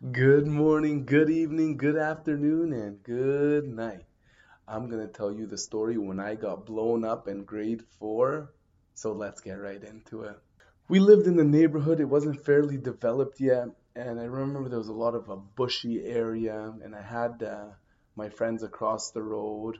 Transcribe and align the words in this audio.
Good 0.00 0.46
morning, 0.46 1.04
good 1.04 1.28
evening, 1.28 1.76
good 1.76 1.98
afternoon, 1.98 2.72
and 2.72 3.02
good 3.02 3.68
night. 3.68 4.06
I'm 4.66 4.88
gonna 4.88 5.06
tell 5.06 5.30
you 5.30 5.46
the 5.46 5.58
story 5.58 5.98
when 5.98 6.18
I 6.18 6.36
got 6.36 6.64
blown 6.64 7.04
up 7.04 7.28
in 7.28 7.44
grade 7.44 7.82
four. 7.98 8.50
So 8.94 9.12
let's 9.12 9.42
get 9.42 9.60
right 9.60 9.84
into 9.84 10.22
it. 10.22 10.38
We 10.88 11.00
lived 11.00 11.26
in 11.26 11.36
the 11.36 11.44
neighborhood, 11.44 12.00
it 12.00 12.06
wasn't 12.06 12.46
fairly 12.46 12.78
developed 12.78 13.40
yet, 13.40 13.68
and 13.94 14.18
I 14.18 14.24
remember 14.24 14.70
there 14.70 14.78
was 14.78 14.88
a 14.88 14.94
lot 14.94 15.14
of 15.14 15.28
a 15.28 15.36
bushy 15.36 16.02
area, 16.02 16.72
and 16.82 16.96
I 16.96 17.02
had 17.02 17.42
uh, 17.42 17.66
my 18.16 18.30
friends 18.30 18.62
across 18.62 19.10
the 19.10 19.22
road. 19.22 19.76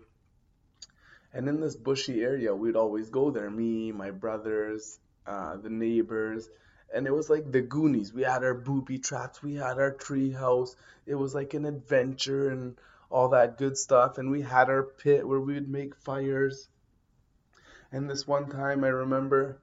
And 1.33 1.49
in 1.49 1.61
this 1.63 1.77
bushy 1.77 2.21
area, 2.21 2.55
we'd 2.55 2.77
always 2.77 3.09
go 3.09 3.31
there, 3.31 3.49
me, 3.49 3.91
my 3.91 4.11
brothers, 4.11 4.99
uh, 5.27 5.57
the 5.57 5.71
neighbors 5.71 6.47
and 6.93 7.07
it 7.07 7.13
was 7.13 7.31
like 7.31 7.51
the 7.51 7.61
Goonies. 7.61 8.13
We 8.13 8.23
had 8.23 8.45
our 8.45 8.55
booby 8.55 8.99
traps, 8.99 9.43
we 9.43 9.55
had 9.55 9.79
our 9.79 9.93
tree 9.93 10.33
house. 10.33 10.77
It 11.07 11.15
was 11.15 11.35
like 11.35 11.55
an 11.55 11.65
adventure 11.65 12.51
and 12.51 12.77
all 13.11 13.31
that 13.31 13.59
good 13.59 13.77
stuff. 13.77 14.19
And 14.19 14.31
we 14.31 14.43
had 14.43 14.69
our 14.69 14.83
pit 14.83 15.27
where 15.27 15.41
we 15.41 15.55
would 15.55 15.69
make 15.69 15.97
fires. 15.97 16.69
And 17.93 18.09
this 18.09 18.27
one 18.27 18.49
time, 18.51 18.85
I 18.85 18.89
remember 18.89 19.61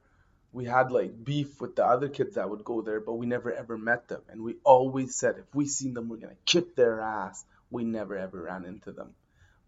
we 0.51 0.65
had 0.65 0.91
like 0.91 1.23
beef 1.23 1.61
with 1.61 1.75
the 1.75 1.85
other 1.85 2.09
kids 2.09 2.35
that 2.35 2.49
would 2.49 2.63
go 2.63 2.81
there, 2.81 2.99
but 2.99 3.13
we 3.13 3.25
never 3.25 3.53
ever 3.53 3.77
met 3.77 4.07
them. 4.07 4.21
And 4.29 4.41
we 4.41 4.55
always 4.63 5.15
said 5.15 5.35
if 5.37 5.53
we 5.53 5.65
seen 5.65 5.93
them, 5.93 6.09
we're 6.09 6.17
gonna 6.17 6.33
kick 6.45 6.75
their 6.75 6.99
ass. 7.01 7.45
We 7.69 7.83
never 7.83 8.17
ever 8.17 8.43
ran 8.43 8.65
into 8.65 8.91
them. 8.91 9.13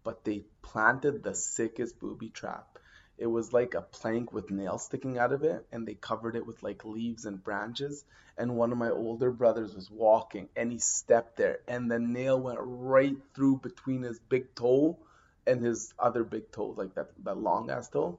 But 0.02 0.24
they 0.24 0.44
planted 0.62 1.22
the 1.22 1.34
sickest 1.34 2.00
booby 2.00 2.30
trap 2.30 2.78
it 3.20 3.26
was 3.26 3.52
like 3.52 3.74
a 3.74 3.82
plank 3.82 4.32
with 4.32 4.50
nails 4.50 4.84
sticking 4.84 5.18
out 5.18 5.32
of 5.32 5.44
it 5.44 5.66
and 5.70 5.86
they 5.86 5.94
covered 5.94 6.36
it 6.36 6.46
with 6.46 6.62
like 6.62 6.86
leaves 6.86 7.26
and 7.26 7.44
branches. 7.44 8.02
And 8.38 8.56
one 8.56 8.72
of 8.72 8.78
my 8.78 8.88
older 8.88 9.30
brothers 9.30 9.74
was 9.74 9.90
walking 9.90 10.48
and 10.56 10.72
he 10.72 10.78
stepped 10.78 11.36
there 11.36 11.60
and 11.68 11.90
the 11.90 11.98
nail 11.98 12.40
went 12.40 12.58
right 12.62 13.16
through 13.34 13.58
between 13.58 14.02
his 14.02 14.18
big 14.18 14.54
toe 14.54 14.98
and 15.46 15.62
his 15.62 15.92
other 15.98 16.24
big 16.24 16.50
toe 16.50 16.74
like 16.76 16.94
that 16.94 17.10
that 17.24 17.36
long 17.36 17.70
ass 17.70 17.90
toe. 17.90 18.18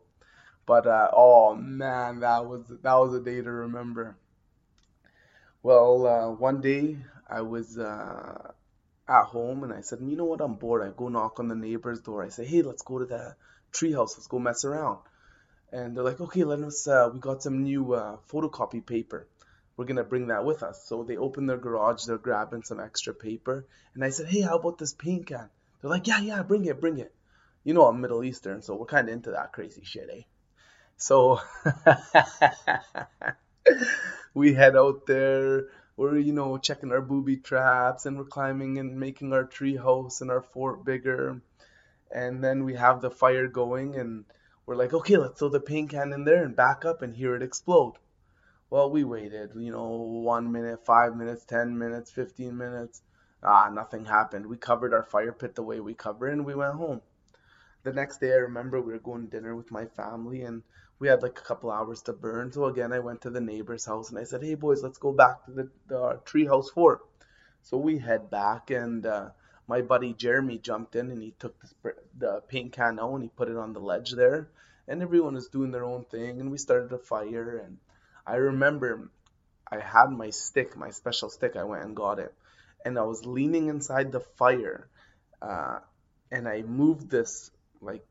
But 0.68 0.86
uh, 0.86 1.10
oh 1.14 1.56
man 1.56 2.20
that 2.20 2.46
was 2.46 2.68
that 2.70 2.96
was 2.96 3.16
a 3.16 3.22
day 3.22 3.42
to 3.42 3.52
remember. 3.52 4.18
Well 5.64 6.06
uh, 6.08 6.30
one 6.32 6.62
day 6.62 6.98
i 7.28 7.42
was 7.42 7.80
uh, 7.80 8.52
at 9.12 9.26
home 9.26 9.64
and 9.64 9.74
i 9.74 9.82
said 9.82 10.00
you 10.02 10.16
know 10.16 10.26
what 10.26 10.42
i'm 10.42 10.56
bored 10.56 10.82
i 10.82 10.92
go 10.96 11.10
knock 11.10 11.40
on 11.40 11.48
the 11.48 11.56
neighbor's 11.56 12.02
door 12.02 12.24
i 12.24 12.30
say 12.30 12.46
hey 12.46 12.62
let's 12.62 12.82
go 12.82 13.00
to 13.00 13.06
the 13.06 13.36
treehouse. 13.72 14.18
Let's 14.18 14.28
go 14.28 14.40
mess 14.40 14.66
around. 14.66 15.00
And 15.72 15.96
they're 15.96 16.04
like, 16.04 16.20
okay, 16.20 16.44
let 16.44 16.60
us. 16.60 16.88
Uh, 16.88 17.10
we 17.14 17.20
got 17.20 17.44
some 17.44 17.64
new 17.64 17.94
uh, 17.94 18.18
photocopy 18.30 18.86
paper. 18.86 19.28
We're 19.78 19.86
gonna 19.86 20.04
bring 20.04 20.28
that 20.28 20.46
with 20.46 20.64
us. 20.64 20.84
So 20.86 21.04
they 21.04 21.18
open 21.18 21.46
their 21.46 21.58
garage. 21.58 22.04
They're 22.04 22.18
grabbing 22.18 22.64
some 22.64 22.80
extra 22.80 23.14
paper. 23.14 23.66
And 23.96 24.04
I 24.04 24.10
said, 24.10 24.28
hey, 24.28 24.42
how 24.42 24.58
about 24.58 24.78
this 24.78 24.94
paint 24.94 25.28
can? 25.28 25.50
They're 25.82 25.90
like, 25.90 26.08
yeah, 26.08 26.20
yeah, 26.20 26.44
bring 26.44 26.66
it, 26.66 26.82
bring 26.82 27.00
it. 27.00 27.14
You 27.64 27.74
know, 27.74 27.88
I'm 27.88 28.02
Middle 28.02 28.24
Eastern, 28.24 28.62
so 28.62 28.76
we're 28.76 28.86
kind 28.86 29.08
of 29.08 29.14
into 29.14 29.32
that 29.32 29.54
crazy 29.54 29.84
shit, 29.84 30.10
eh? 30.12 30.22
So 30.98 31.40
we 34.34 34.54
head 34.54 34.76
out 34.76 35.06
there. 35.06 35.68
We're, 35.98 36.18
you 36.18 36.34
know, 36.34 36.58
checking 36.58 36.92
our 36.92 37.02
booby 37.02 37.38
traps 37.38 38.06
and 38.06 38.18
we're 38.18 38.26
climbing 38.26 38.78
and 38.78 39.00
making 39.00 39.34
our 39.34 39.44
tree 39.44 39.76
house 39.76 40.22
and 40.22 40.32
our 40.32 40.42
fort 40.42 40.84
bigger. 40.84 41.42
And 42.14 42.44
then 42.44 42.64
we 42.64 42.76
have 42.76 43.02
the 43.02 43.12
fire 43.12 43.48
going 43.48 43.96
and 43.96 44.26
we're 44.66 44.76
like 44.76 44.94
okay 44.94 45.18
let's 45.18 45.40
throw 45.40 45.50
the 45.50 45.60
paint 45.60 45.90
can 45.90 46.14
in 46.14 46.24
there 46.24 46.44
and 46.44 46.56
back 46.56 46.86
up 46.86 47.02
and 47.02 47.16
hear 47.16 47.36
it 47.36 47.44
explode. 47.44 47.94
Well 48.70 48.90
we 48.90 49.04
waited 49.04 49.52
you 49.56 49.72
know 49.72 49.90
one 49.90 50.52
minute 50.52 50.86
five 50.86 51.16
minutes 51.16 51.46
ten 51.46 51.78
minutes 51.78 52.12
fifteen 52.12 52.58
minutes. 52.58 53.02
Ah 53.44 53.70
nothing 53.72 54.06
happened. 54.06 54.46
We 54.46 54.58
covered 54.58 54.94
our 54.94 55.04
fire 55.04 55.32
pit 55.32 55.56
the 55.56 55.64
way 55.64 55.80
we 55.80 55.94
cover 55.94 56.28
it 56.28 56.34
and 56.34 56.46
we 56.46 56.56
went 56.56 56.76
home 56.76 57.02
the 57.84 57.94
next 57.94 58.20
day 58.20 58.32
i 58.32 58.38
remember 58.38 58.82
we 58.82 58.94
were 58.94 59.00
going 59.00 59.24
to 59.24 59.38
dinner 59.38 59.56
with 59.56 59.72
my 59.72 59.86
family 59.86 60.42
and 60.44 60.64
we 61.00 61.08
had 61.08 61.24
like 61.24 61.38
a 61.40 61.44
couple 61.44 61.72
hours 61.72 62.02
to 62.02 62.14
burn 62.14 62.52
so 62.52 62.66
again 62.66 62.94
i 62.94 63.00
went 63.00 63.22
to 63.22 63.30
the 63.30 63.42
neighbor's 63.42 63.86
house 63.86 64.10
and 64.10 64.20
i 64.20 64.24
said 64.24 64.44
hey 64.44 64.56
boys 64.56 64.84
let's 64.84 64.98
go 64.98 65.12
back 65.12 65.44
to 65.46 65.52
the, 65.52 65.70
the 65.88 66.20
tree 66.26 66.46
house 66.46 66.70
fort 66.70 67.02
so 67.64 67.78
we 67.78 68.00
head 68.00 68.30
back 68.30 68.72
and 68.72 69.06
uh, 69.06 69.30
my 69.68 69.82
buddy 69.82 70.14
Jeremy 70.14 70.58
jumped 70.58 70.96
in 70.96 71.12
and 71.12 71.22
he 71.22 71.34
took 71.40 71.56
the, 71.84 71.96
the 72.18 72.42
paint 72.48 72.74
can 72.74 73.00
out 73.00 73.14
and 73.14 73.24
he 73.24 73.30
put 73.30 73.50
it 73.50 73.58
on 73.58 73.74
the 73.74 73.80
ledge 73.80 74.12
there. 74.12 74.50
And 74.88 75.02
everyone 75.02 75.36
was 75.36 75.48
doing 75.48 75.72
their 75.72 75.86
own 75.86 76.04
thing 76.06 76.42
and 76.42 76.52
we 76.52 76.58
started 76.58 76.92
a 76.92 76.98
fire. 76.98 77.62
And 77.64 77.78
I 78.26 78.36
remember 78.36 79.10
I 79.72 79.80
had 79.80 80.10
my 80.10 80.32
stick, 80.32 80.76
my 80.76 80.90
special 80.90 81.30
stick. 81.30 81.56
I 81.56 81.64
went 81.64 81.86
and 81.86 81.96
got 81.96 82.20
it. 82.20 82.34
And 82.84 82.98
I 82.98 83.04
was 83.04 83.26
leaning 83.26 83.70
inside 83.70 84.12
the 84.12 84.20
fire. 84.20 84.90
Uh, 85.42 85.80
and 86.32 86.48
I 86.48 86.64
moved 86.64 87.10
this 87.10 87.52
like 87.82 88.06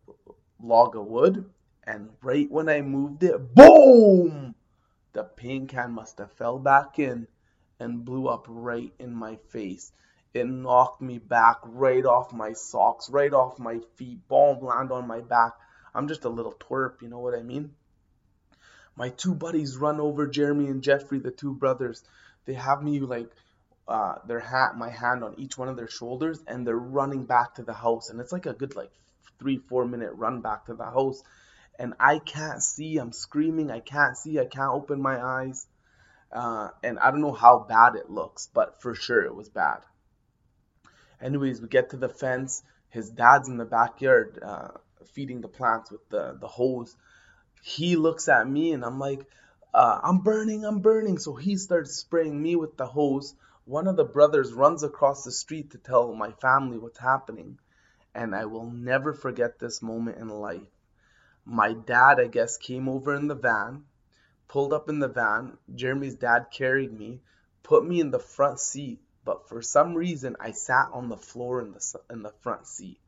log 0.63 0.97
of 0.97 1.07
wood. 1.07 1.51
And 1.85 2.11
right 2.23 2.51
when 2.51 2.69
I 2.69 2.83
moved 2.83 3.23
it, 3.23 3.55
boom! 3.55 4.55
The 5.13 5.25
paint 5.25 5.71
can 5.71 5.93
must 5.93 6.19
have 6.19 6.33
fell 6.33 6.59
back 6.59 6.99
in 6.99 7.27
and 7.79 8.05
blew 8.05 8.29
up 8.29 8.45
right 8.49 8.93
in 8.99 9.15
my 9.15 9.37
face 9.49 9.93
it 10.33 10.47
knocked 10.47 11.03
me 11.03 11.19
back 11.19 11.59
right 11.65 12.05
off 12.05 12.33
my 12.33 12.53
socks, 12.53 13.11
right 13.11 13.33
off 13.33 13.59
my 13.59 13.81
feet, 13.97 14.29
boom, 14.29 14.65
land 14.65 14.93
on 14.93 15.07
my 15.07 15.21
back. 15.21 15.53
I'm 15.95 16.07
just 16.07 16.25
a 16.25 16.29
little 16.29 16.53
twerp, 16.53 17.03
you 17.03 17.09
know 17.09 17.19
what 17.19 17.37
I 17.37 17.43
mean? 17.43 17.75
My 18.95 19.09
two 19.09 19.35
buddies 19.35 19.77
run 19.77 19.99
over 19.99 20.29
Jeremy 20.29 20.69
and 20.69 20.83
Jeffrey, 20.83 21.19
the 21.19 21.33
two 21.33 21.55
brothers. 21.55 22.05
They 22.45 22.55
have 22.55 22.83
me 22.83 23.01
like 23.01 23.31
uh, 23.89 24.17
their 24.27 24.39
hat, 24.39 24.77
my 24.77 24.91
hand 24.91 25.25
on 25.25 25.35
each 25.37 25.59
one 25.59 25.69
of 25.69 25.77
their 25.77 25.89
shoulders, 25.89 26.41
and 26.47 26.65
they're 26.65 26.77
running 26.77 27.25
back 27.25 27.55
to 27.57 27.65
the 27.65 27.75
house. 27.75 28.11
And 28.11 28.21
it's 28.21 28.33
like 28.33 28.47
a 28.47 28.53
good 28.53 28.77
like 28.77 28.93
three, 29.41 29.59
four 29.59 29.85
minute 29.85 30.13
run 30.15 30.41
back 30.41 30.67
to 30.67 30.75
the 30.75 30.85
house. 30.85 31.23
And 31.79 31.95
I 31.99 32.21
can't 32.21 32.63
see. 32.63 32.99
I'm 32.99 33.13
screaming. 33.13 33.71
I 33.71 33.81
can't 33.81 34.17
see. 34.17 34.39
I 34.39 34.45
can't 34.45 34.73
open 34.73 35.03
my 35.03 35.21
eyes. 35.21 35.67
Uh, 36.31 36.69
and 36.85 36.99
I 36.99 37.11
don't 37.11 37.23
know 37.23 37.33
how 37.33 37.67
bad 37.69 37.97
it 37.97 38.11
looks, 38.11 38.49
but 38.55 38.81
for 38.81 38.95
sure 38.95 39.25
it 39.25 39.35
was 39.35 39.49
bad. 39.49 39.79
Anyways, 41.21 41.61
we 41.61 41.69
get 41.69 41.91
to 41.91 41.97
the 41.97 42.09
fence. 42.09 42.63
His 42.91 43.11
dad's 43.11 43.49
in 43.49 43.57
the 43.57 43.65
backyard 43.65 44.39
uh, 44.43 44.69
feeding 45.13 45.41
the 45.41 45.49
plants 45.49 45.91
with 45.91 46.09
the, 46.09 46.37
the 46.41 46.47
hose. 46.47 46.97
He 47.63 47.97
looks 47.97 48.29
at 48.29 48.49
me 48.49 48.73
and 48.73 48.85
I'm 48.85 48.99
like, 48.99 49.27
uh, 49.73 50.01
I'm 50.03 50.19
burning, 50.19 50.65
I'm 50.65 50.81
burning. 50.81 51.19
So 51.19 51.35
he 51.35 51.57
starts 51.57 51.97
spraying 51.97 52.41
me 52.41 52.57
with 52.57 52.77
the 52.77 52.87
hose. 52.87 53.35
One 53.65 53.87
of 53.87 53.97
the 53.97 54.05
brothers 54.05 54.53
runs 54.53 54.83
across 54.83 55.25
the 55.25 55.31
street 55.33 55.73
to 55.73 55.79
tell 55.79 56.13
my 56.15 56.33
family 56.33 56.79
what's 56.79 56.99
happening 56.99 57.59
And 58.14 58.36
I 58.36 58.46
will 58.46 58.70
never 58.70 59.14
forget 59.14 59.60
this 59.60 59.82
moment 59.82 60.18
in 60.18 60.30
life. 60.30 60.68
My 61.46 61.74
dad, 61.74 62.20
I 62.20 62.28
guess, 62.28 62.58
came 62.58 62.90
over 62.90 63.14
in 63.14 63.28
the 63.28 63.36
van, 63.36 63.86
pulled 64.48 64.74
up 64.74 64.90
in 64.90 65.00
the 65.00 65.08
van. 65.08 65.58
Jeremy's 65.74 66.16
dad 66.16 66.48
carried 66.52 66.92
me, 66.92 67.22
put 67.62 67.86
me 67.86 68.00
in 68.00 68.12
the 68.12 68.20
front 68.20 68.60
seat, 68.60 69.00
but 69.24 69.50
for 69.50 69.62
some 69.62 69.96
reason 69.96 70.36
I 70.40 70.52
sat 70.52 70.90
on 70.94 71.10
the 71.10 71.18
floor 71.18 71.62
in 71.62 71.72
the 71.72 72.00
in 72.10 72.22
the 72.22 72.34
front 72.42 72.68
seat, 72.68 73.00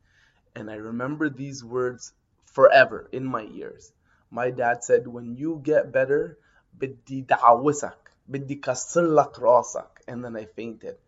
and 0.54 0.70
I 0.70 0.74
remember 0.74 1.28
these 1.28 1.64
words 1.64 2.12
forever 2.44 3.08
in 3.12 3.24
my 3.24 3.44
ears. 3.44 3.92
My 4.30 4.50
dad 4.50 4.84
said, 4.84 5.06
"When 5.06 5.36
you 5.36 5.60
get 5.62 5.92
better, 5.92 6.38
بدي 6.78 7.26
دعوسك, 7.26 7.96
بدي 8.28 8.60
كسر 8.60 9.14
لك 9.14 9.38
راسك," 9.38 10.02
and 10.08 10.24
then 10.24 10.36
I 10.36 10.44
fainted. 10.44 10.98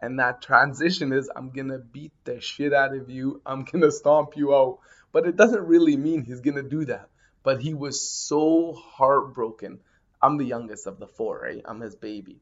And 0.00 0.18
that 0.18 0.42
transition 0.42 1.12
is, 1.12 1.30
I'm 1.34 1.50
gonna 1.50 1.78
beat 1.78 2.12
the 2.24 2.40
shit 2.40 2.72
out 2.72 2.94
of 2.94 3.08
you. 3.10 3.40
I'm 3.46 3.64
gonna 3.64 3.90
stomp 3.90 4.36
you 4.36 4.54
out. 4.54 4.78
But 5.12 5.26
it 5.26 5.36
doesn't 5.36 5.66
really 5.66 5.96
mean 5.96 6.24
he's 6.24 6.40
gonna 6.40 6.62
do 6.62 6.84
that. 6.86 7.08
But 7.42 7.60
he 7.60 7.74
was 7.74 8.00
so 8.10 8.72
heartbroken. 8.72 9.80
I'm 10.20 10.38
the 10.38 10.44
youngest 10.44 10.86
of 10.86 10.98
the 10.98 11.06
four, 11.06 11.40
right? 11.42 11.62
I'm 11.64 11.80
his 11.80 11.94
baby. 11.94 12.40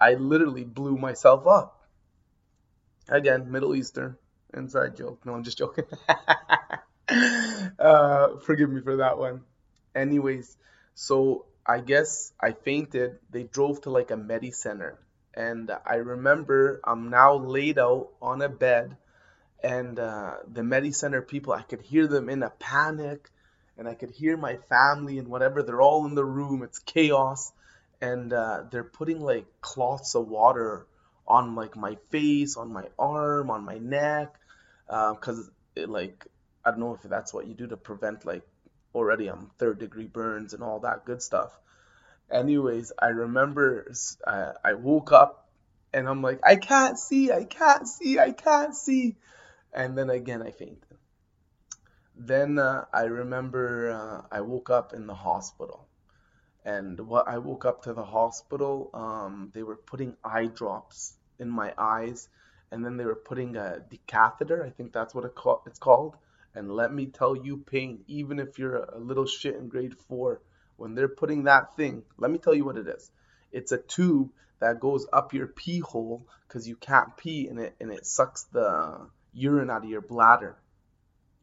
I 0.00 0.14
literally 0.14 0.64
blew 0.64 0.96
myself 0.96 1.46
up. 1.46 1.88
Again, 3.08 3.50
Middle 3.50 3.74
Eastern 3.74 4.16
inside 4.54 4.96
joke. 4.96 5.24
No, 5.24 5.34
I'm 5.34 5.44
just 5.44 5.58
joking. 5.58 5.84
uh, 7.78 8.38
forgive 8.44 8.70
me 8.70 8.80
for 8.80 8.96
that 8.96 9.18
one. 9.18 9.42
Anyways, 9.94 10.56
so 10.94 11.46
I 11.66 11.80
guess 11.80 12.32
I 12.40 12.52
fainted. 12.52 13.18
They 13.30 13.44
drove 13.44 13.82
to 13.82 13.90
like 13.90 14.10
a 14.10 14.16
medi 14.16 14.50
center, 14.50 14.98
and 15.34 15.70
I 15.86 15.96
remember 15.96 16.80
I'm 16.84 17.10
now 17.10 17.34
laid 17.34 17.78
out 17.78 18.10
on 18.20 18.42
a 18.42 18.48
bed, 18.48 18.96
and 19.62 19.98
uh, 19.98 20.34
the 20.50 20.62
medi 20.62 20.92
center 20.92 21.22
people, 21.22 21.52
I 21.52 21.62
could 21.62 21.82
hear 21.82 22.06
them 22.06 22.28
in 22.28 22.42
a 22.42 22.50
panic, 22.50 23.30
and 23.78 23.88
I 23.88 23.94
could 23.94 24.10
hear 24.10 24.36
my 24.36 24.56
family 24.68 25.18
and 25.18 25.28
whatever. 25.28 25.62
They're 25.62 25.80
all 25.80 26.06
in 26.06 26.14
the 26.14 26.24
room. 26.24 26.62
It's 26.62 26.78
chaos 26.78 27.52
and 28.02 28.32
uh, 28.32 28.64
they're 28.70 28.84
putting 28.84 29.20
like 29.20 29.46
cloths 29.60 30.16
of 30.16 30.26
water 30.26 30.86
on 31.26 31.54
like 31.54 31.76
my 31.76 31.96
face, 32.10 32.56
on 32.56 32.72
my 32.72 32.84
arm, 32.98 33.48
on 33.48 33.64
my 33.64 33.78
neck, 33.78 34.34
because 34.86 35.50
uh, 35.78 35.86
like 35.86 36.26
I 36.64 36.70
don't 36.70 36.80
know 36.80 36.94
if 36.94 37.08
that's 37.08 37.32
what 37.32 37.46
you 37.46 37.54
do 37.54 37.68
to 37.68 37.76
prevent 37.76 38.26
like 38.26 38.42
already 38.92 39.28
I'm 39.28 39.52
third 39.58 39.78
degree 39.78 40.06
burns 40.06 40.52
and 40.52 40.62
all 40.62 40.80
that 40.80 41.04
good 41.04 41.22
stuff. 41.22 41.52
Anyways, 42.30 42.92
I 42.98 43.08
remember 43.08 43.92
uh, 44.26 44.52
I 44.64 44.74
woke 44.74 45.12
up 45.12 45.50
and 45.92 46.08
I'm 46.08 46.22
like, 46.22 46.40
I 46.44 46.56
can't 46.56 46.98
see, 46.98 47.30
I 47.30 47.44
can't 47.44 47.86
see, 47.86 48.18
I 48.18 48.32
can't 48.32 48.74
see. 48.74 49.16
And 49.72 49.96
then 49.96 50.10
again, 50.10 50.42
I 50.42 50.50
fainted. 50.50 50.98
Then 52.16 52.58
uh, 52.58 52.84
I 52.92 53.04
remember 53.04 53.90
uh, 53.90 54.26
I 54.30 54.42
woke 54.42 54.70
up 54.70 54.92
in 54.92 55.06
the 55.06 55.14
hospital. 55.14 55.88
And 56.64 57.00
what 57.00 57.26
I 57.26 57.38
woke 57.38 57.64
up 57.64 57.82
to 57.82 57.92
the 57.92 58.04
hospital, 58.04 58.90
um, 58.94 59.50
they 59.52 59.62
were 59.62 59.76
putting 59.76 60.16
eye 60.24 60.46
drops 60.46 61.16
in 61.38 61.48
my 61.48 61.74
eyes, 61.76 62.28
and 62.70 62.84
then 62.84 62.96
they 62.96 63.04
were 63.04 63.16
putting 63.16 63.56
a 63.56 63.82
decatheter. 63.90 64.64
I 64.64 64.70
think 64.70 64.92
that's 64.92 65.14
what 65.14 65.24
it's 65.24 65.78
called. 65.78 66.16
And 66.54 66.70
let 66.70 66.92
me 66.92 67.06
tell 67.06 67.34
you, 67.34 67.56
pain, 67.56 68.04
even 68.06 68.38
if 68.38 68.58
you're 68.58 68.76
a 68.76 68.98
little 68.98 69.26
shit 69.26 69.56
in 69.56 69.68
grade 69.68 69.98
four, 69.98 70.42
when 70.82 70.96
they're 70.96 71.06
putting 71.06 71.44
that 71.44 71.76
thing, 71.76 72.02
let 72.18 72.28
me 72.28 72.38
tell 72.38 72.52
you 72.52 72.64
what 72.64 72.76
it 72.76 72.88
is. 72.88 73.08
It's 73.52 73.70
a 73.70 73.78
tube 73.78 74.30
that 74.58 74.80
goes 74.80 75.06
up 75.12 75.32
your 75.32 75.46
pee 75.46 75.78
hole 75.78 76.26
because 76.48 76.68
you 76.68 76.74
can't 76.74 77.16
pee 77.16 77.46
in 77.46 77.58
it, 77.58 77.76
and 77.80 77.92
it 77.92 78.04
sucks 78.04 78.42
the 78.52 79.06
urine 79.32 79.70
out 79.70 79.84
of 79.84 79.90
your 79.90 80.00
bladder. 80.00 80.56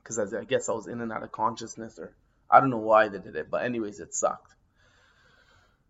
Because 0.03 0.33
I 0.33 0.44
guess 0.44 0.68
I 0.68 0.74
was 0.74 0.88
in 0.88 1.00
and 1.00 1.13
out 1.13 1.24
of 1.24 1.31
consciousness, 1.31 1.97
or 1.97 2.13
I 2.51 2.59
don't 2.59 2.69
know 2.69 2.80
why 2.80 3.07
they 3.07 3.19
did 3.19 3.38
it, 3.38 3.50
but 3.50 3.63
anyways, 3.63 4.01
it 4.01 4.13
sucked. 4.13 4.53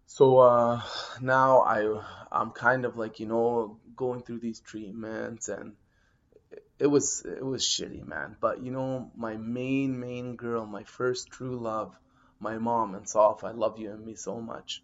So 0.06 0.38
uh, 0.38 0.84
now 1.20 1.62
I 1.62 2.04
I'm 2.32 2.52
kind 2.52 2.86
of 2.86 2.98
like 2.98 3.20
you 3.20 3.26
know 3.26 3.80
going 3.96 4.22
through 4.22 4.42
these 4.42 4.60
treatments 4.60 5.50
and 5.50 5.74
it 6.78 6.88
was 6.88 7.26
it 7.26 7.44
was 7.44 7.64
shitty 7.64 8.06
man 8.06 8.36
but 8.40 8.64
you 8.64 8.72
know 8.72 9.12
my 9.16 9.36
main 9.38 10.00
main 10.00 10.36
girl 10.36 10.66
my 10.66 10.84
first 10.84 11.30
true 11.30 11.58
love 11.60 11.96
my 12.40 12.58
mom 12.58 12.96
and 12.96 13.06
Saf 13.06 13.44
I 13.44 13.52
love 13.52 13.80
you 13.80 13.92
and 13.92 14.06
me 14.06 14.16
so 14.16 14.40
much 14.40 14.84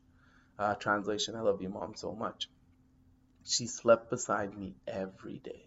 uh, 0.60 0.75
translation 0.75 1.36
I 1.36 1.42
love 1.42 1.62
you 1.62 1.69
mom 1.69 1.96
so 1.96 2.13
much 2.13 2.50
she 3.44 3.68
slept 3.68 4.10
beside 4.10 4.57
me 4.57 4.75
every 4.88 5.40
day 5.40 5.66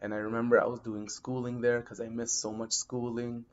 and 0.00 0.12
I 0.12 0.18
remember 0.18 0.60
I 0.60 0.66
was 0.66 0.80
doing 0.80 1.08
schooling 1.08 1.60
there 1.60 1.80
because 1.80 2.00
I 2.00 2.08
missed 2.08 2.40
so 2.40 2.52
much 2.52 2.72
schooling 2.72 3.44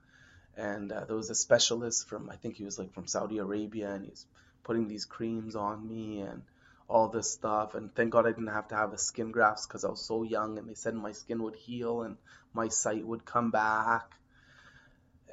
and 0.56 0.92
uh, 0.92 1.06
there 1.06 1.16
was 1.16 1.30
a 1.30 1.36
specialist 1.36 2.08
from 2.08 2.30
I 2.30 2.36
think 2.36 2.56
he 2.56 2.64
was 2.64 2.78
like 2.78 2.94
from 2.94 3.08
Saudi 3.08 3.38
Arabia 3.38 3.92
and 3.92 4.06
he's 4.06 4.26
putting 4.64 4.88
these 4.88 5.06
creams 5.06 5.56
on 5.56 5.88
me 5.88 6.22
and 6.22 6.44
all 6.88 7.08
this 7.08 7.32
stuff. 7.32 7.76
And 7.76 7.94
thank 7.96 8.12
God 8.12 8.26
I 8.26 8.30
didn't 8.30 8.48
have 8.48 8.68
to 8.70 8.76
have 8.76 8.92
the 8.92 8.98
skin 8.98 9.32
grafts 9.32 9.66
because 9.66 9.84
I 9.84 9.90
was 9.90 10.06
so 10.06 10.24
young 10.24 10.58
and 10.58 10.70
they 10.70 10.76
said 10.76 10.94
my 10.94 11.12
skin 11.12 11.42
would 11.44 11.56
heal 11.56 12.04
and 12.04 12.18
my 12.54 12.68
sight 12.68 13.06
would 13.06 13.26
come 13.26 13.52
back. 13.52 14.12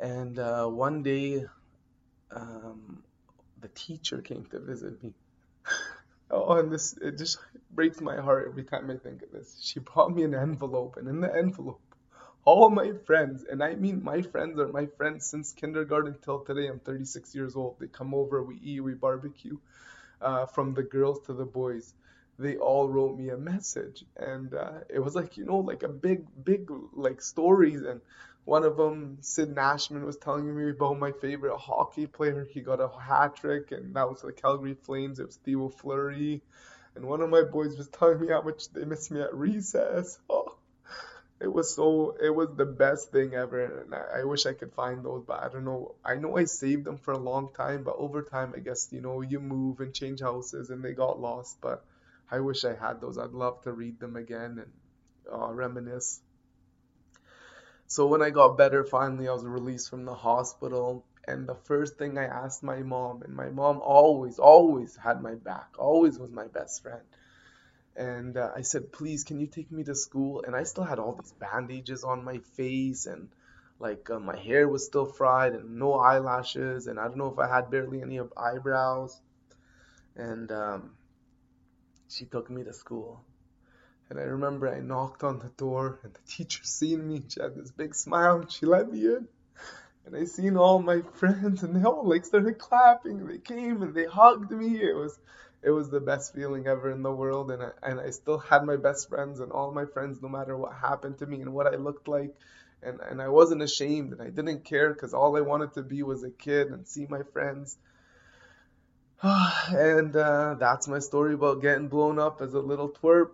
And 0.00 0.38
uh, 0.38 0.66
one 0.66 1.02
day, 1.02 1.44
um, 2.35 3.03
the 3.61 3.69
teacher 3.69 4.21
came 4.21 4.44
to 4.47 4.59
visit 4.61 5.03
me. 5.03 5.12
oh, 6.31 6.55
and 6.59 6.73
this, 6.73 6.94
it 7.00 7.19
just 7.19 7.38
breaks 7.73 8.00
my 8.00 8.17
heart 8.21 8.47
every 8.49 8.65
time 8.65 8.91
I 8.91 8.97
think 8.97 9.23
of 9.23 9.31
this. 9.32 9.59
She 9.61 9.81
brought 9.81 10.15
me 10.15 10.23
an 10.25 10.35
envelope, 10.35 10.97
and 10.97 11.09
in 11.09 11.21
the 11.21 11.35
envelope, 11.35 11.81
all 12.44 12.71
my 12.71 12.93
friends, 13.06 13.44
and 13.50 13.62
I 13.62 13.75
mean 13.75 14.03
my 14.03 14.23
friends 14.23 14.59
are 14.59 14.69
my 14.69 14.87
friends 14.87 15.27
since 15.27 15.53
kindergarten 15.53 16.17
till 16.23 16.41
today. 16.41 16.69
I'm 16.69 16.81
36 16.81 17.35
years 17.35 17.56
old. 17.56 17.77
They 17.79 17.87
come 17.88 18.15
over, 18.15 18.43
we 18.43 18.56
eat, 18.62 18.81
we 18.81 18.94
barbecue, 18.94 19.59
uh, 20.21 20.47
from 20.47 20.75
the 20.75 20.82
girls 20.82 21.21
to 21.27 21.32
the 21.35 21.44
boys. 21.44 21.94
They 22.38 22.56
all 22.56 22.88
wrote 22.88 23.19
me 23.19 23.29
a 23.31 23.37
message, 23.37 24.05
and 24.17 24.55
uh, 24.55 24.81
it 24.88 24.99
was 25.00 25.15
like 25.15 25.37
you 25.37 25.44
know, 25.44 25.59
like 25.59 25.82
a 25.82 25.88
big, 25.88 26.27
big 26.44 26.71
like 26.94 27.21
stories. 27.21 27.82
And 27.82 28.00
one 28.44 28.64
of 28.64 28.76
them, 28.76 29.19
Sid 29.20 29.54
Nashman, 29.54 30.04
was 30.04 30.16
telling 30.16 30.56
me 30.56 30.70
about 30.70 30.98
my 30.98 31.12
favorite 31.12 31.56
hockey 31.56 32.06
player. 32.06 32.46
He 32.50 32.60
got 32.60 32.81
a 32.81 32.88
hat 32.88 33.37
trick, 33.37 33.72
and 33.72 33.94
that 33.94 34.08
was 34.08 34.22
the 34.22 34.32
Calgary 34.32 34.75
Flames. 34.75 35.19
It 35.20 35.26
was 35.26 35.37
Theo 35.37 35.69
Fleury. 35.69 36.42
And 36.94 37.04
one 37.04 37.20
of 37.20 37.31
my 37.31 37.42
boys 37.42 37.76
was 37.76 37.88
telling 37.88 38.20
me 38.20 38.28
how 38.28 38.42
much 38.42 38.69
they 38.72 38.84
miss 38.84 39.10
me 39.10 39.20
at 39.20 39.34
recess. 39.34 40.19
Oh 40.31 40.56
it 41.40 41.52
was 41.52 41.75
so 41.75 42.16
it 42.22 42.34
was 42.34 42.48
the 42.56 42.66
best 42.66 43.10
thing 43.10 43.34
ever 43.34 43.64
and 43.64 43.94
I, 43.94 44.20
I, 44.20 44.25
wish 44.25 44.44
i 44.44 44.52
could 44.52 44.72
find 44.72 45.04
those 45.04 45.25
but 45.26 45.43
i 45.43 45.48
don't 45.48 45.64
know 45.64 45.94
i 46.04 46.14
know 46.14 46.36
i 46.36 46.44
saved 46.44 46.84
them 46.84 46.98
for 46.98 47.12
a 47.12 47.19
long 47.19 47.48
time 47.56 47.82
but 47.82 47.96
over 47.96 48.22
time 48.22 48.52
i 48.54 48.60
guess 48.60 48.88
you 48.93 49.00
know 49.00 49.22
you 49.22 49.40
move 49.40 49.81
and 49.81 49.94
change 49.94 50.20
houses 50.20 50.69
and 50.70 50.84
they 50.84 50.93
got 50.93 51.19
lost 51.19 51.56
but 51.60 51.84
i 52.31 52.38
wish 52.40 52.64
i 52.64 52.75
had 52.75 53.00
those 53.00 53.16
i'd 53.16 53.31
love 53.31 53.62
to 53.62 53.72
read 53.72 53.98
them 54.00 54.16
again 54.16 54.62
and 54.62 54.72
uh, 55.32 55.50
reminisce 55.52 56.20
so 57.90 58.06
when 58.06 58.22
i 58.22 58.31
got 58.31 58.56
better 58.56 58.84
finally 58.84 59.28
i 59.28 59.32
was 59.32 59.44
released 59.44 59.90
from 59.90 60.04
the 60.06 60.14
hospital 60.14 61.04
and 61.26 61.48
the 61.48 61.56
first 61.70 61.98
thing 61.98 62.16
i 62.19 62.25
asked 62.25 62.62
my 62.62 62.78
mom 62.81 63.22
and 63.22 63.34
my 63.34 63.48
mom 63.50 63.81
always 63.82 64.38
always 64.38 64.96
had 64.96 65.20
my 65.22 65.34
back 65.34 65.69
always 65.78 66.19
was 66.19 66.31
my 66.31 66.46
best 66.46 66.82
friend 66.82 67.02
and 67.96 68.37
uh, 68.37 68.50
I 68.56 68.62
said, 68.62 68.92
"Please, 68.92 69.25
can 69.25 69.40
you 69.40 69.46
take 69.46 69.70
me 69.72 69.84
to 69.84 69.94
school?" 69.94 70.42
And 70.46 70.56
I 70.56 70.64
still 70.64 70.84
had 70.84 70.98
all 70.98 71.14
these 71.14 71.32
bandages 71.32 72.04
on 72.04 72.25
my 72.25 72.38
face, 72.38 73.06
and 73.06 73.28
like 73.78 74.08
uh, 74.10 74.20
my 74.20 74.36
hair 74.36 74.69
was 74.69 74.86
still 74.86 75.06
fried, 75.06 75.54
and 75.54 75.78
no 75.78 75.94
eyelashes, 75.94 76.86
and 76.86 76.98
I 76.98 77.04
don't 77.08 77.19
know 77.19 77.32
if 77.32 77.38
I 77.38 77.48
had 77.48 77.70
barely 77.70 78.02
any 78.02 78.20
eyebrows. 78.36 79.20
And 80.16 80.50
um, 80.52 80.96
she 82.08 82.26
took 82.26 82.50
me 82.50 82.64
to 82.64 82.72
school, 82.72 83.25
and 84.10 84.18
I 84.18 84.24
remember 84.24 84.68
I 84.68 84.80
knocked 84.80 85.22
on 85.22 85.38
the 85.38 85.50
door, 85.56 86.00
and 86.02 86.12
the 86.12 86.20
teacher 86.26 86.64
seen 86.64 87.08
me. 87.08 87.22
She 87.28 87.40
had 87.40 87.54
this 87.54 87.70
big 87.70 87.94
smile, 87.94 88.40
and 88.40 88.52
she 88.52 88.66
let 88.66 88.90
me 88.90 89.06
in. 89.06 89.28
And 90.04 90.16
I 90.16 90.24
seen 90.24 90.56
all 90.56 90.80
my 90.80 91.02
friends, 91.14 91.62
and 91.62 91.74
they 91.74 91.84
all 91.84 92.06
like 92.06 92.24
started 92.24 92.58
clapping. 92.58 93.26
They 93.26 93.38
came 93.38 93.82
and 93.82 93.94
they 93.94 94.06
hugged 94.06 94.50
me. 94.50 94.82
It 94.82 94.96
was 94.96 95.18
it 95.62 95.70
was 95.70 95.90
the 95.90 96.00
best 96.00 96.34
feeling 96.34 96.66
ever 96.66 96.90
in 96.90 97.02
the 97.02 97.12
world 97.12 97.50
and 97.50 97.62
I, 97.62 97.70
and 97.82 98.00
I 98.00 98.10
still 98.10 98.38
had 98.38 98.64
my 98.64 98.76
best 98.76 99.08
friends 99.08 99.40
and 99.40 99.52
all 99.52 99.72
my 99.72 99.84
friends 99.84 100.22
no 100.22 100.28
matter 100.28 100.56
what 100.56 100.72
happened 100.72 101.18
to 101.18 101.26
me 101.26 101.42
and 101.42 101.52
what 101.52 101.66
I 101.66 101.76
looked 101.76 102.08
like 102.08 102.34
and 102.82 102.98
and 103.00 103.20
I 103.20 103.28
wasn't 103.28 103.62
ashamed 103.62 104.12
and 104.12 104.22
I 104.22 104.30
didn't 104.30 104.64
care 104.64 104.94
cuz 104.94 105.12
all 105.12 105.36
I 105.36 105.42
wanted 105.42 105.74
to 105.74 105.82
be 105.82 106.02
was 106.02 106.24
a 106.24 106.30
kid 106.30 106.68
and 106.68 106.86
see 106.86 107.06
my 107.08 107.22
friends 107.22 107.76
and 109.22 110.16
uh, 110.16 110.54
that's 110.54 110.88
my 110.88 110.98
story 110.98 111.34
about 111.34 111.60
getting 111.60 111.88
blown 111.88 112.18
up 112.18 112.40
as 112.40 112.54
a 112.54 112.60
little 112.60 112.88
twerp 112.88 113.32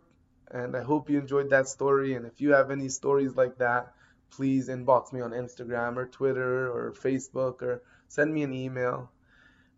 and 0.51 0.77
I 0.77 0.83
hope 0.83 1.11
you 1.11 1.19
enjoyed 1.19 1.51
that 1.51 1.69
story 1.69 2.15
and 2.15 2.27
if 2.27 2.41
you 2.41 2.53
have 2.53 2.71
any 2.71 2.89
stories 2.89 3.35
like 3.37 3.59
that 3.59 3.93
please 4.31 4.69
inbox 4.69 5.13
me 5.13 5.21
on 5.21 5.31
Instagram 5.31 5.97
or 5.97 6.07
Twitter 6.07 6.71
or 6.71 6.93
Facebook 6.93 7.63
or 7.63 7.83
send 8.09 8.33
me 8.33 8.43
an 8.43 8.53
email 8.53 9.11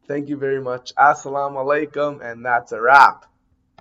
Thank 0.09 0.31
you 0.31 0.39
very 0.39 0.63
much. 0.63 0.95
Assalamu 0.95 1.57
alaikum, 1.63 2.25
and 2.25 2.43
that's 2.43 2.73
a 2.73 2.81
wrap. 2.81 3.27